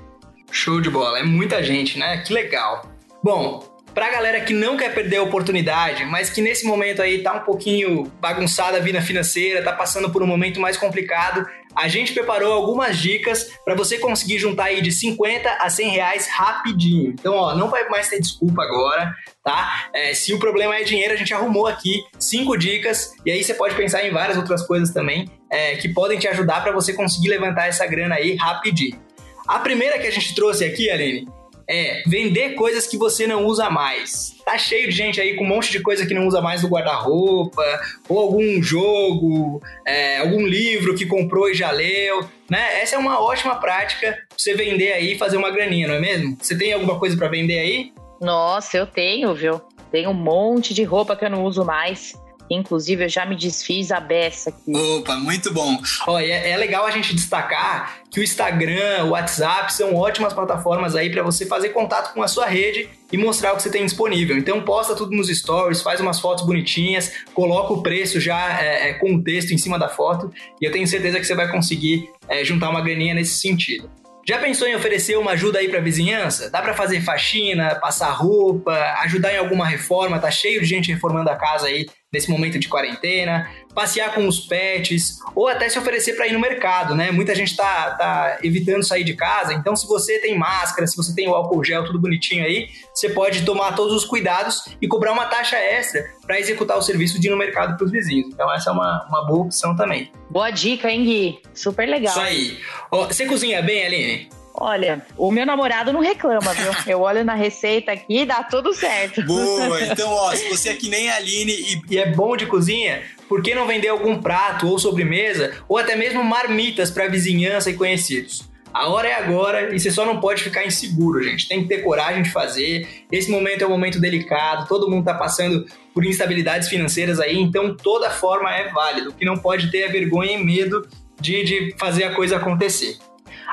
Show 0.50 0.80
de 0.80 0.90
bola, 0.90 1.18
é 1.18 1.22
muita 1.22 1.62
gente, 1.62 1.98
né? 1.98 2.18
Que 2.18 2.32
legal. 2.34 2.90
Bom, 3.22 3.69
pra 3.94 4.10
galera 4.10 4.40
que 4.40 4.52
não 4.52 4.76
quer 4.76 4.94
perder 4.94 5.16
a 5.16 5.22
oportunidade, 5.22 6.04
mas 6.04 6.30
que 6.30 6.40
nesse 6.40 6.66
momento 6.66 7.02
aí 7.02 7.22
tá 7.22 7.34
um 7.34 7.40
pouquinho 7.40 8.04
bagunçada 8.20 8.76
a 8.76 8.80
vida 8.80 9.00
financeira, 9.00 9.62
tá 9.62 9.72
passando 9.72 10.10
por 10.10 10.22
um 10.22 10.26
momento 10.26 10.60
mais 10.60 10.76
complicado, 10.76 11.46
a 11.74 11.86
gente 11.88 12.12
preparou 12.12 12.52
algumas 12.52 12.98
dicas 12.98 13.50
para 13.64 13.74
você 13.74 13.98
conseguir 13.98 14.38
juntar 14.38 14.64
aí 14.64 14.82
de 14.82 14.90
50 14.90 15.48
a 15.48 15.70
100 15.70 15.88
reais 15.90 16.28
rapidinho. 16.28 17.10
Então, 17.10 17.34
ó, 17.34 17.54
não 17.54 17.68
vai 17.68 17.88
mais 17.88 18.08
ter 18.08 18.20
desculpa 18.20 18.62
agora, 18.62 19.14
tá? 19.44 19.88
É, 19.94 20.12
se 20.14 20.34
o 20.34 20.38
problema 20.38 20.76
é 20.76 20.82
dinheiro, 20.82 21.14
a 21.14 21.16
gente 21.16 21.32
arrumou 21.32 21.66
aqui 21.66 22.02
cinco 22.18 22.56
dicas 22.56 23.12
e 23.24 23.30
aí 23.30 23.42
você 23.42 23.54
pode 23.54 23.74
pensar 23.76 24.04
em 24.04 24.10
várias 24.10 24.36
outras 24.36 24.66
coisas 24.66 24.90
também 24.90 25.30
é, 25.50 25.76
que 25.76 25.88
podem 25.88 26.18
te 26.18 26.26
ajudar 26.28 26.62
para 26.62 26.72
você 26.72 26.92
conseguir 26.92 27.28
levantar 27.28 27.66
essa 27.66 27.86
grana 27.86 28.16
aí 28.16 28.34
rapidinho. 28.34 29.00
A 29.46 29.58
primeira 29.58 29.98
que 29.98 30.06
a 30.06 30.12
gente 30.12 30.34
trouxe 30.34 30.64
aqui, 30.64 30.90
Aline, 30.90 31.26
é 31.70 32.02
vender 32.04 32.56
coisas 32.56 32.86
que 32.86 32.98
você 32.98 33.28
não 33.28 33.46
usa 33.46 33.70
mais. 33.70 34.34
Tá 34.44 34.58
cheio 34.58 34.88
de 34.88 34.96
gente 34.96 35.20
aí 35.20 35.36
com 35.36 35.44
um 35.44 35.48
monte 35.48 35.70
de 35.70 35.80
coisa 35.80 36.04
que 36.04 36.12
não 36.12 36.26
usa 36.26 36.40
mais 36.40 36.62
no 36.62 36.68
guarda-roupa, 36.68 37.62
ou 38.08 38.18
algum 38.18 38.60
jogo, 38.60 39.62
é, 39.86 40.18
algum 40.18 40.44
livro 40.44 40.96
que 40.96 41.06
comprou 41.06 41.48
e 41.48 41.54
já 41.54 41.70
leu, 41.70 42.28
né? 42.50 42.80
Essa 42.82 42.96
é 42.96 42.98
uma 42.98 43.20
ótima 43.20 43.54
prática 43.54 44.10
pra 44.10 44.36
você 44.36 44.52
vender 44.54 44.92
aí 44.92 45.12
e 45.12 45.18
fazer 45.18 45.36
uma 45.36 45.50
graninha, 45.50 45.86
não 45.86 45.94
é 45.94 46.00
mesmo? 46.00 46.36
Você 46.40 46.58
tem 46.58 46.72
alguma 46.72 46.98
coisa 46.98 47.16
para 47.16 47.28
vender 47.28 47.60
aí? 47.60 47.92
Nossa, 48.20 48.76
eu 48.76 48.86
tenho, 48.86 49.32
viu? 49.32 49.60
Tenho 49.92 50.10
um 50.10 50.14
monte 50.14 50.74
de 50.74 50.82
roupa 50.82 51.14
que 51.14 51.24
eu 51.24 51.30
não 51.30 51.44
uso 51.44 51.64
mais. 51.64 52.14
Inclusive, 52.50 53.04
eu 53.04 53.08
já 53.08 53.24
me 53.24 53.36
desfiz 53.36 53.92
a 53.92 54.00
beça 54.00 54.50
aqui. 54.50 54.76
Opa, 54.76 55.14
muito 55.14 55.54
bom. 55.54 55.80
Olha, 56.08 56.24
é, 56.24 56.50
é 56.50 56.56
legal 56.56 56.84
a 56.84 56.90
gente 56.90 57.14
destacar 57.14 58.00
que 58.10 58.18
o 58.18 58.22
Instagram, 58.24 59.04
o 59.04 59.10
WhatsApp 59.10 59.72
são 59.72 59.94
ótimas 59.94 60.32
plataformas 60.32 60.96
aí 60.96 61.10
para 61.10 61.22
você 61.22 61.46
fazer 61.46 61.68
contato 61.68 62.12
com 62.12 62.22
a 62.22 62.26
sua 62.28 62.46
rede 62.46 62.88
e 63.12 63.16
mostrar 63.16 63.52
o 63.52 63.56
que 63.56 63.62
você 63.62 63.70
tem 63.70 63.84
disponível. 63.84 64.36
Então 64.36 64.60
posta 64.62 64.96
tudo 64.96 65.16
nos 65.16 65.28
stories, 65.28 65.80
faz 65.80 66.00
umas 66.00 66.18
fotos 66.18 66.44
bonitinhas, 66.44 67.12
coloca 67.32 67.72
o 67.72 67.82
preço 67.82 68.20
já 68.20 68.60
é, 68.60 68.90
é, 68.90 68.94
com 68.94 69.14
o 69.14 69.22
texto 69.22 69.52
em 69.52 69.58
cima 69.58 69.78
da 69.78 69.88
foto 69.88 70.32
e 70.60 70.64
eu 70.66 70.72
tenho 70.72 70.86
certeza 70.88 71.20
que 71.20 71.24
você 71.24 71.36
vai 71.36 71.48
conseguir 71.50 72.08
é, 72.28 72.44
juntar 72.44 72.68
uma 72.68 72.80
graninha 72.80 73.14
nesse 73.14 73.38
sentido. 73.38 73.88
Já 74.28 74.38
pensou 74.38 74.68
em 74.68 74.74
oferecer 74.74 75.16
uma 75.16 75.32
ajuda 75.32 75.58
aí 75.58 75.68
para 75.68 75.80
vizinhança? 75.80 76.50
Dá 76.50 76.60
para 76.60 76.74
fazer 76.74 77.00
faxina, 77.00 77.76
passar 77.76 78.10
roupa, 78.10 78.72
ajudar 79.02 79.32
em 79.32 79.38
alguma 79.38 79.66
reforma? 79.66 80.18
Tá 80.18 80.30
cheio 80.30 80.60
de 80.60 80.66
gente 80.66 80.92
reformando 80.92 81.30
a 81.30 81.36
casa 81.36 81.66
aí 81.66 81.86
nesse 82.12 82.28
momento 82.28 82.58
de 82.58 82.68
quarentena, 82.68 83.48
passear 83.72 84.12
com 84.12 84.26
os 84.26 84.40
pets, 84.40 85.18
ou 85.34 85.46
até 85.46 85.68
se 85.68 85.78
oferecer 85.78 86.14
para 86.14 86.26
ir 86.26 86.32
no 86.32 86.40
mercado, 86.40 86.94
né? 86.94 87.12
Muita 87.12 87.34
gente 87.36 87.56
tá, 87.56 87.92
tá 87.92 88.38
evitando 88.42 88.82
sair 88.82 89.04
de 89.04 89.14
casa, 89.14 89.54
então 89.54 89.76
se 89.76 89.86
você 89.86 90.18
tem 90.18 90.36
máscara, 90.36 90.86
se 90.88 90.96
você 90.96 91.14
tem 91.14 91.28
o 91.28 91.34
álcool 91.34 91.62
gel 91.62 91.84
tudo 91.84 92.00
bonitinho 92.00 92.44
aí, 92.44 92.68
você 92.92 93.08
pode 93.10 93.44
tomar 93.44 93.76
todos 93.76 93.94
os 93.94 94.04
cuidados 94.04 94.64
e 94.82 94.88
cobrar 94.88 95.12
uma 95.12 95.26
taxa 95.26 95.56
extra 95.56 96.04
para 96.26 96.40
executar 96.40 96.76
o 96.76 96.82
serviço 96.82 97.20
de 97.20 97.28
ir 97.28 97.30
no 97.30 97.36
mercado 97.36 97.76
para 97.76 97.84
os 97.84 97.92
vizinhos. 97.92 98.28
Então 98.32 98.52
essa 98.52 98.70
é 98.70 98.72
uma, 98.72 99.06
uma 99.08 99.26
boa 99.26 99.44
opção 99.44 99.76
também. 99.76 100.10
Boa 100.28 100.50
dica, 100.50 100.90
hein, 100.90 101.04
Gui? 101.04 101.42
Super 101.54 101.88
legal. 101.88 102.12
Isso 102.12 102.20
aí. 102.20 102.58
você 102.90 103.24
cozinha 103.26 103.62
bem, 103.62 103.84
Aline? 103.84 104.39
Olha, 104.60 105.00
o 105.16 105.32
meu 105.32 105.46
namorado 105.46 105.90
não 105.90 106.00
reclama, 106.00 106.52
viu? 106.52 106.70
Eu 106.86 107.00
olho 107.00 107.24
na 107.24 107.34
receita 107.34 107.92
aqui 107.92 108.20
e 108.20 108.26
dá 108.26 108.42
tudo 108.42 108.74
certo. 108.74 109.24
Boa! 109.24 109.80
Então, 109.90 110.12
ó, 110.12 110.34
se 110.34 110.48
você 110.48 110.70
é 110.70 110.74
que 110.74 110.88
nem 110.88 111.08
a 111.08 111.16
Aline 111.16 111.52
e, 111.52 111.94
e 111.94 111.98
é 111.98 112.12
bom 112.12 112.36
de 112.36 112.46
cozinha, 112.46 113.02
por 113.28 113.42
que 113.42 113.54
não 113.54 113.66
vender 113.66 113.88
algum 113.88 114.20
prato 114.20 114.68
ou 114.68 114.78
sobremesa 114.78 115.54
ou 115.68 115.78
até 115.78 115.96
mesmo 115.96 116.22
marmitas 116.22 116.90
para 116.90 117.08
vizinhança 117.08 117.70
e 117.70 117.74
conhecidos? 117.74 118.48
A 118.72 118.88
hora 118.88 119.08
é 119.08 119.14
agora 119.14 119.74
e 119.74 119.80
você 119.80 119.90
só 119.90 120.04
não 120.04 120.20
pode 120.20 120.42
ficar 120.42 120.64
inseguro, 120.64 121.22
gente. 121.22 121.48
Tem 121.48 121.62
que 121.62 121.68
ter 121.68 121.78
coragem 121.78 122.22
de 122.22 122.30
fazer. 122.30 122.86
Esse 123.10 123.30
momento 123.30 123.62
é 123.62 123.66
um 123.66 123.70
momento 123.70 124.00
delicado, 124.00 124.68
todo 124.68 124.88
mundo 124.88 125.00
está 125.00 125.14
passando 125.14 125.66
por 125.92 126.04
instabilidades 126.04 126.68
financeiras 126.68 127.18
aí, 127.18 127.36
então 127.36 127.74
toda 127.74 128.10
forma 128.10 128.54
é 128.54 128.68
válida. 128.70 129.08
O 129.08 129.12
que 129.12 129.24
não 129.24 129.38
pode 129.38 129.70
ter 129.70 129.78
é 129.78 129.88
vergonha 129.88 130.32
e 130.32 130.44
medo 130.44 130.86
de, 131.20 131.42
de 131.42 131.74
fazer 131.78 132.04
a 132.04 132.14
coisa 132.14 132.36
acontecer. 132.36 132.96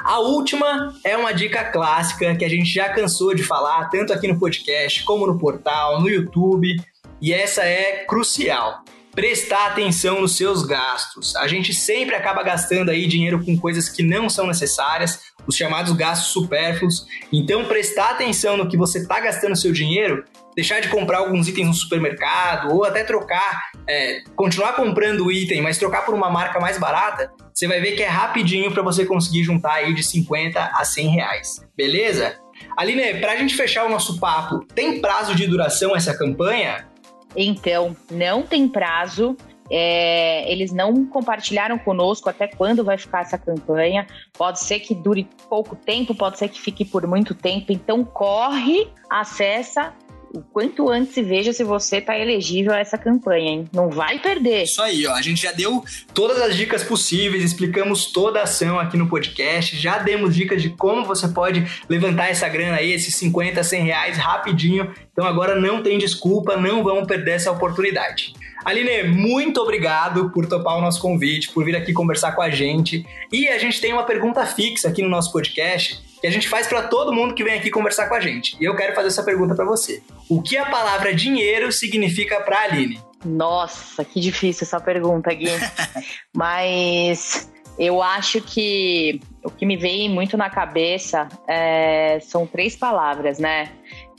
A 0.04 0.20
última 0.20 0.94
é 1.04 1.18
uma 1.18 1.34
dica 1.34 1.64
clássica 1.66 2.36
que 2.36 2.46
a 2.46 2.50
gente 2.50 2.70
já 2.70 2.90
cansou 2.90 3.34
de 3.34 3.44
falar, 3.44 3.90
tanto 3.90 4.14
aqui 4.14 4.28
no 4.28 4.40
podcast, 4.40 5.04
como 5.04 5.28
no 5.28 5.38
portal, 5.38 6.02
no 6.02 6.10
YouTube, 6.10 6.76
e 7.22 7.34
essa 7.34 7.64
é 7.64 8.06
crucial. 8.06 8.84
Prestar 9.12 9.68
atenção 9.68 10.22
nos 10.22 10.38
seus 10.38 10.64
gastos. 10.64 11.36
A 11.36 11.48
gente 11.48 11.74
sempre 11.74 12.16
acaba 12.16 12.44
gastando 12.44 12.92
aí 12.92 13.08
dinheiro 13.08 13.44
com 13.44 13.58
coisas 13.58 13.90
que 13.90 14.04
não 14.04 14.30
são 14.30 14.46
necessárias, 14.46 15.20
os 15.48 15.56
chamados 15.56 15.94
gastos 15.94 16.32
supérfluos. 16.32 17.08
Então, 17.34 17.66
prestar 17.66 18.12
atenção 18.12 18.56
no 18.56 18.70
que 18.70 18.78
você 18.78 19.00
está 19.00 19.20
gastando 19.20 19.56
seu 19.56 19.72
dinheiro 19.72 20.24
deixar 20.58 20.80
de 20.80 20.90
comprar 20.90 21.20
alguns 21.20 21.48
itens 21.48 21.68
no 21.68 21.74
supermercado 21.76 22.74
ou 22.74 22.84
até 22.84 23.04
trocar, 23.04 23.72
é, 23.88 24.22
continuar 24.36 24.74
comprando 24.74 25.26
o 25.26 25.32
item, 25.32 25.62
mas 25.62 25.78
trocar 25.78 26.06
por 26.06 26.14
uma 26.14 26.30
marca 26.30 26.60
mais 26.60 26.78
barata, 26.78 27.32
você 27.54 27.68
vai 27.68 27.80
ver 27.80 27.94
que 27.94 28.04
é 28.04 28.08
rapidinho 28.08 28.72
para 28.72 28.84
você 28.84 29.06
conseguir 29.06 29.44
juntar 29.44 29.74
aí 29.74 29.94
de 29.94 30.04
50 30.04 30.60
a 30.60 30.84
100 30.84 31.08
reais. 31.08 31.66
Beleza? 31.76 32.38
Aline, 32.76 33.20
para 33.20 33.34
a 33.34 33.38
gente 33.38 33.56
fechar 33.56 33.86
o 33.86 33.90
nosso 33.90 34.20
papo, 34.20 34.66
tem 34.76 35.00
prazo 35.00 35.34
de 35.34 35.48
duração 35.48 35.96
essa 35.96 36.16
campanha? 36.16 36.88
Então, 37.36 37.96
não 38.12 38.44
tem 38.44 38.68
prazo. 38.68 39.36
É, 39.70 40.50
eles 40.50 40.72
não 40.72 41.06
compartilharam 41.06 41.78
conosco 41.78 42.30
até 42.30 42.48
quando 42.48 42.84
vai 42.84 42.98
ficar 42.98 43.22
essa 43.22 43.38
campanha. 43.38 44.08
Pode 44.38 44.62
ser 44.62 44.80
que 44.80 44.96
dure 44.96 45.28
pouco 45.50 45.76
tempo, 45.76 46.16
pode 46.16 46.38
ser 46.38 46.48
que 46.48 46.60
fique 46.60 46.86
por 46.86 47.06
muito 47.06 47.36
tempo. 47.36 47.72
Então 47.72 48.04
corre, 48.04 48.88
acessa 49.10 49.94
o 50.34 50.42
quanto 50.42 50.90
antes 50.90 51.14
se 51.14 51.22
veja 51.22 51.54
se 51.54 51.64
você 51.64 51.98
está 51.98 52.18
elegível 52.18 52.74
a 52.74 52.80
essa 52.80 52.98
campanha, 52.98 53.50
hein? 53.50 53.70
Não 53.74 53.90
vai 53.90 54.20
perder. 54.20 54.64
Isso 54.64 54.82
aí, 54.82 55.06
ó. 55.06 55.14
A 55.14 55.22
gente 55.22 55.42
já 55.42 55.52
deu 55.52 55.84
todas 56.14 56.42
as 56.42 56.56
dicas 56.56 56.84
possíveis, 56.84 57.44
explicamos 57.44 58.12
toda 58.12 58.40
a 58.40 58.44
ação 58.44 58.80
aqui 58.80 58.98
no 58.98 59.08
podcast, 59.08 59.76
já 59.78 59.98
demos 60.00 60.36
dicas 60.36 60.62
de 60.62 60.70
como 60.70 61.06
você 61.06 61.28
pode 61.28 61.66
levantar 61.90 62.30
essa 62.30 62.48
grana 62.48 62.78
aí, 62.78 62.92
esses 62.92 63.16
50, 63.16 63.64
100 63.64 63.84
reais 63.84 64.18
rapidinho. 64.18 64.94
Então 65.12 65.26
agora 65.26 65.56
não 65.56 65.82
tem 65.82 65.98
desculpa, 65.98 66.58
não 66.58 66.84
vamos 66.84 67.08
perder 67.08 67.32
essa 67.32 67.52
oportunidade. 67.52 68.34
Aline, 68.66 69.04
muito 69.04 69.62
obrigado 69.62 70.30
por 70.32 70.46
topar 70.46 70.78
o 70.78 70.82
nosso 70.82 71.02
convite, 71.02 71.50
por 71.52 71.64
vir 71.64 71.76
aqui 71.76 71.94
conversar 71.94 72.34
com 72.34 72.42
a 72.42 72.50
gente. 72.50 73.06
E 73.32 73.48
a 73.48 73.58
gente 73.58 73.80
tem 73.80 73.94
uma 73.94 74.04
pergunta 74.04 74.46
fixa 74.46 74.90
aqui 74.90 75.02
no 75.02 75.10
nosso 75.10 75.32
podcast 75.32 76.06
que 76.20 76.28
a 76.28 76.32
gente 76.32 76.48
faz 76.48 76.68
para 76.68 76.84
todo 76.84 77.14
mundo 77.14 77.34
que 77.34 77.44
vem 77.44 77.58
aqui 77.58 77.70
conversar 77.70 78.08
com 78.08 78.16
a 78.16 78.20
gente. 78.20 78.58
E 78.60 78.66
eu 78.66 78.76
quero 78.76 78.96
fazer 78.96 79.08
essa 79.08 79.24
pergunta 79.24 79.56
para 79.56 79.66
você. 79.66 80.02
O 80.30 80.42
que 80.42 80.58
a 80.58 80.66
palavra 80.66 81.14
dinheiro 81.14 81.72
significa 81.72 82.40
para 82.42 82.62
Aline? 82.64 83.00
Nossa, 83.26 84.04
que 84.04 84.20
difícil 84.20 84.66
essa 84.66 84.80
pergunta, 84.80 85.34
Gui. 85.34 85.48
Mas 86.36 87.52
eu 87.78 88.02
acho 88.02 88.42
que 88.42 89.22
o 89.44 89.52
que 89.52 89.66
me 89.66 89.78
vem 89.78 90.10
muito 90.10 90.36
na 90.36 90.50
cabeça 90.50 91.28
é, 91.48 92.20
são 92.22 92.48
três 92.48 92.76
palavras, 92.76 93.38
né? 93.38 93.72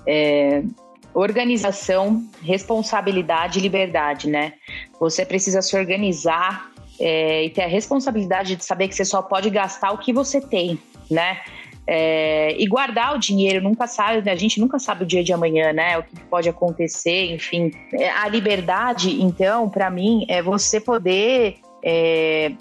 É, 0.07 0.63
organização, 1.13 2.25
responsabilidade 2.43 3.59
e 3.59 3.63
liberdade, 3.63 4.29
né? 4.29 4.55
Você 5.01 5.27
precisa 5.27 5.61
se 5.61 5.77
organizar 5.77 6.71
é, 7.01 7.45
e 7.45 7.51
ter 7.51 7.63
a 7.63 7.69
responsabilidade 7.69 8.57
de 8.57 8.65
saber 8.65 8.89
que 8.89 8.95
você 8.95 9.05
só 9.05 9.23
pode 9.23 9.51
gastar 9.51 9.93
o 9.93 9.99
que 9.99 10.13
você 10.13 10.41
tem, 10.41 10.79
né? 11.11 11.41
É, 11.91 12.55
e 12.59 12.67
guardar 12.67 13.15
o 13.15 13.19
dinheiro, 13.19 13.63
nunca 13.63 13.87
sabe, 13.87 14.29
a 14.29 14.37
gente 14.37 14.61
nunca 14.61 14.79
sabe 14.79 15.05
o 15.05 15.07
dia 15.07 15.25
de 15.25 15.33
amanhã, 15.33 15.73
né? 15.73 15.97
O 15.97 16.03
que 16.03 16.21
pode 16.29 16.47
acontecer, 16.47 17.33
enfim. 17.33 17.73
É, 17.95 18.11
a 18.11 18.29
liberdade, 18.29 19.23
então, 19.23 19.71
para 19.71 19.89
mim, 19.89 20.27
é 20.29 20.43
você 20.43 20.79
poder 20.79 21.57
é, 21.83 22.53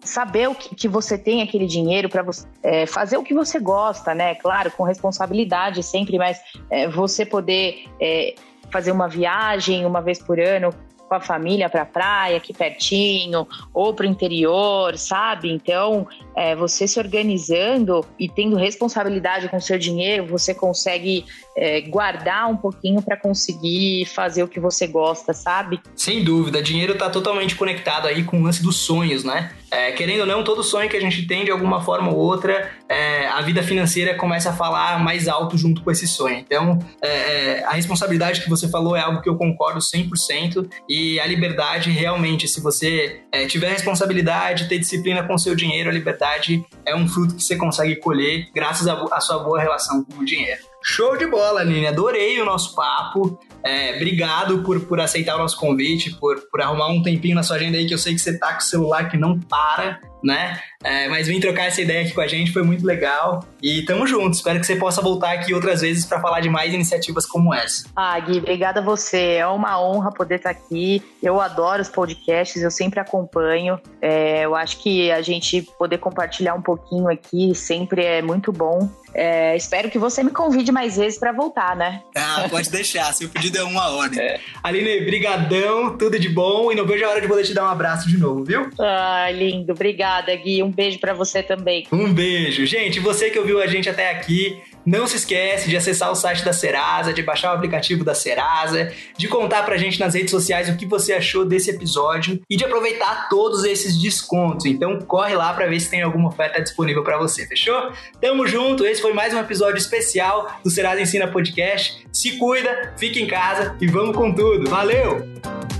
saber 0.00 0.48
o 0.48 0.54
que, 0.54 0.76
que, 0.76 0.86
você 0.86 1.18
tem 1.18 1.42
aquele 1.42 1.66
dinheiro 1.66 2.08
para 2.08 2.24
é, 2.62 2.86
fazer 2.86 3.16
o 3.16 3.24
que 3.24 3.34
você 3.34 3.58
gosta, 3.58 4.14
né? 4.14 4.36
Claro, 4.36 4.70
com 4.70 4.84
responsabilidade 4.84 5.82
sempre, 5.82 6.16
mas 6.16 6.38
é, 6.70 6.86
você 6.86 7.26
poder 7.26 7.88
é, 8.00 8.36
fazer 8.70 8.92
uma 8.92 9.08
viagem 9.08 9.84
uma 9.84 10.00
vez 10.00 10.22
por 10.22 10.38
ano 10.38 10.72
com 11.10 11.16
a 11.16 11.20
família 11.20 11.68
para 11.68 11.82
a 11.82 11.86
praia, 11.86 12.36
aqui 12.36 12.54
pertinho, 12.54 13.44
ou 13.74 13.92
para 13.92 14.06
o 14.06 14.08
interior, 14.08 14.96
sabe? 14.96 15.50
Então, 15.50 16.06
é, 16.36 16.54
você 16.54 16.86
se 16.86 17.00
organizando 17.00 18.06
e 18.16 18.28
tendo 18.28 18.54
responsabilidade 18.54 19.48
com 19.48 19.56
o 19.56 19.60
seu 19.60 19.76
dinheiro, 19.76 20.24
você 20.24 20.54
consegue 20.54 21.24
é, 21.56 21.80
guardar 21.80 22.48
um 22.48 22.56
pouquinho 22.56 23.02
para 23.02 23.16
conseguir 23.16 24.06
fazer 24.06 24.44
o 24.44 24.48
que 24.48 24.60
você 24.60 24.86
gosta, 24.86 25.32
sabe? 25.32 25.80
Sem 25.96 26.22
dúvida, 26.22 26.62
dinheiro 26.62 26.92
está 26.92 27.10
totalmente 27.10 27.56
conectado 27.56 28.06
aí 28.06 28.22
com 28.22 28.40
o 28.40 28.44
lance 28.44 28.62
dos 28.62 28.76
sonhos, 28.76 29.24
né? 29.24 29.50
É, 29.70 29.92
querendo 29.92 30.20
ou 30.20 30.26
não, 30.26 30.42
todo 30.42 30.62
sonho 30.62 30.88
que 30.88 30.96
a 30.96 31.00
gente 31.00 31.26
tem, 31.26 31.44
de 31.44 31.50
alguma 31.50 31.82
forma 31.82 32.10
ou 32.10 32.16
outra, 32.16 32.70
é, 32.88 33.26
a 33.28 33.40
vida 33.40 33.62
financeira 33.62 34.14
começa 34.14 34.50
a 34.50 34.52
falar 34.52 34.98
mais 34.98 35.28
alto 35.28 35.56
junto 35.56 35.82
com 35.82 35.90
esse 35.90 36.06
sonho. 36.06 36.36
Então, 36.36 36.78
é, 37.00 37.08
é 37.08 37.64
a 37.64 37.72
responsabilidade 37.72 38.40
que 38.40 38.48
você 38.48 38.68
falou 38.68 38.96
é 38.96 39.00
algo 39.00 39.20
que 39.22 39.28
eu 39.28 39.36
concordo 39.36 39.78
100%, 39.78 40.68
e 40.88 41.20
a 41.20 41.26
liberdade, 41.26 41.90
realmente, 41.90 42.48
se 42.48 42.60
você 42.60 43.20
é, 43.32 43.46
tiver 43.46 43.70
responsabilidade, 43.70 44.68
ter 44.68 44.78
disciplina 44.78 45.22
com 45.22 45.34
o 45.34 45.38
seu 45.38 45.54
dinheiro, 45.54 45.88
a 45.88 45.92
liberdade 45.92 46.64
é 46.84 46.94
um 46.94 47.06
fruto 47.06 47.36
que 47.36 47.42
você 47.42 47.56
consegue 47.56 47.96
colher 47.96 48.48
graças 48.54 48.86
à 48.88 49.20
sua 49.20 49.38
boa 49.38 49.60
relação 49.60 50.04
com 50.04 50.22
o 50.22 50.24
dinheiro. 50.24 50.69
Show 50.82 51.16
de 51.16 51.26
bola, 51.26 51.60
Aline. 51.60 51.86
Adorei 51.86 52.40
o 52.40 52.44
nosso 52.44 52.74
papo. 52.74 53.38
É, 53.62 53.96
obrigado 53.96 54.62
por, 54.62 54.80
por 54.80 55.00
aceitar 55.00 55.36
o 55.36 55.38
nosso 55.38 55.56
convite, 55.56 56.14
por, 56.16 56.40
por 56.50 56.60
arrumar 56.60 56.88
um 56.88 57.02
tempinho 57.02 57.34
na 57.34 57.42
sua 57.42 57.56
agenda 57.56 57.76
aí, 57.76 57.86
que 57.86 57.92
eu 57.92 57.98
sei 57.98 58.14
que 58.14 58.20
você 58.20 58.38
tá 58.38 58.54
com 58.54 58.60
o 58.60 58.62
celular 58.62 59.10
que 59.10 59.16
não 59.16 59.38
para, 59.38 60.00
né? 60.22 60.60
É, 60.82 61.08
mas 61.08 61.26
vim 61.26 61.38
trocar 61.38 61.66
essa 61.66 61.82
ideia 61.82 62.02
aqui 62.02 62.12
com 62.12 62.20
a 62.22 62.26
gente, 62.26 62.52
foi 62.52 62.62
muito 62.62 62.86
legal. 62.86 63.44
E 63.62 63.82
tamo 63.82 64.06
junto. 64.06 64.34
Espero 64.34 64.58
que 64.58 64.66
você 64.66 64.76
possa 64.76 65.02
voltar 65.02 65.32
aqui 65.32 65.52
outras 65.52 65.82
vezes 65.82 66.06
para 66.06 66.20
falar 66.20 66.40
de 66.40 66.48
mais 66.48 66.72
iniciativas 66.72 67.26
como 67.26 67.52
essa. 67.52 67.84
Ah, 67.94 68.18
Gui, 68.18 68.38
obrigada 68.38 68.80
a 68.80 68.82
você. 68.82 69.34
É 69.34 69.46
uma 69.46 69.80
honra 69.80 70.10
poder 70.10 70.36
estar 70.36 70.50
aqui. 70.50 71.02
Eu 71.22 71.40
adoro 71.40 71.82
os 71.82 71.88
podcasts, 71.88 72.62
eu 72.62 72.70
sempre 72.70 72.98
acompanho. 72.98 73.78
É, 74.00 74.44
eu 74.44 74.54
acho 74.54 74.78
que 74.82 75.10
a 75.10 75.20
gente 75.20 75.62
poder 75.78 75.98
compartilhar 75.98 76.54
um 76.54 76.62
pouquinho 76.62 77.08
aqui 77.08 77.54
sempre 77.54 78.02
é 78.02 78.22
muito 78.22 78.50
bom. 78.50 78.88
É, 79.12 79.56
espero 79.56 79.90
que 79.90 79.98
você 79.98 80.22
me 80.22 80.30
convide 80.30 80.70
mais 80.70 80.96
vezes 80.96 81.18
para 81.18 81.32
voltar, 81.32 81.74
né? 81.74 82.02
Ah, 82.16 82.46
pode 82.48 82.70
deixar. 82.70 83.12
Seu 83.12 83.28
pedido 83.28 83.58
é 83.58 83.64
uma 83.64 83.88
hora. 83.90 84.14
É. 84.16 84.40
Aline, 84.62 85.04
brigadão, 85.04 85.96
tudo 85.96 86.18
de 86.18 86.28
bom. 86.28 86.70
E 86.70 86.74
não 86.74 86.86
vejo 86.86 87.04
a 87.04 87.08
hora 87.08 87.20
de 87.20 87.28
poder 87.28 87.44
te 87.44 87.52
dar 87.52 87.64
um 87.64 87.68
abraço 87.68 88.08
de 88.08 88.16
novo, 88.16 88.44
viu? 88.44 88.70
Ah, 88.78 89.30
lindo. 89.30 89.72
Obrigada, 89.72 90.09
Gui. 90.42 90.62
Um 90.62 90.70
beijo 90.70 90.98
para 90.98 91.12
você 91.12 91.42
também. 91.42 91.86
Um 91.92 92.12
beijo. 92.12 92.64
Gente, 92.66 93.00
você 93.00 93.30
que 93.30 93.38
ouviu 93.38 93.60
a 93.60 93.66
gente 93.66 93.88
até 93.88 94.10
aqui, 94.10 94.60
não 94.84 95.06
se 95.06 95.16
esquece 95.16 95.68
de 95.68 95.76
acessar 95.76 96.10
o 96.10 96.14
site 96.14 96.44
da 96.44 96.52
Serasa, 96.52 97.12
de 97.12 97.22
baixar 97.22 97.52
o 97.52 97.56
aplicativo 97.56 98.04
da 98.04 98.14
Serasa, 98.14 98.92
de 99.16 99.28
contar 99.28 99.64
pra 99.64 99.76
gente 99.76 100.00
nas 100.00 100.14
redes 100.14 100.30
sociais 100.30 100.68
o 100.68 100.76
que 100.76 100.86
você 100.86 101.12
achou 101.12 101.44
desse 101.44 101.70
episódio 101.70 102.40
e 102.48 102.56
de 102.56 102.64
aproveitar 102.64 103.28
todos 103.28 103.64
esses 103.64 104.00
descontos. 104.00 104.66
Então 104.66 104.98
corre 105.00 105.34
lá 105.34 105.52
para 105.52 105.66
ver 105.66 105.80
se 105.80 105.90
tem 105.90 106.02
alguma 106.02 106.28
oferta 106.28 106.62
disponível 106.62 107.02
para 107.02 107.18
você, 107.18 107.46
fechou? 107.46 107.92
Tamo 108.20 108.46
junto, 108.46 108.86
esse 108.86 109.02
foi 109.02 109.12
mais 109.12 109.34
um 109.34 109.38
episódio 109.38 109.78
especial 109.78 110.58
do 110.64 110.70
Serasa 110.70 111.00
Ensina 111.00 111.28
Podcast. 111.28 112.06
Se 112.12 112.38
cuida, 112.38 112.94
fique 112.96 113.20
em 113.20 113.26
casa 113.26 113.76
e 113.80 113.86
vamos 113.86 114.16
com 114.16 114.32
tudo. 114.32 114.68
Valeu! 114.68 115.79